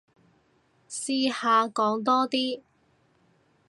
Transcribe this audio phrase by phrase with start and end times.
[0.89, 2.61] 試下講多啲